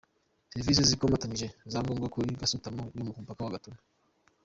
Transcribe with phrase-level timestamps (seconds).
[0.51, 3.77] serivisi zikomatanyije za ngombwa kuri Gasutamo yo ku mupaka wa Gatuna.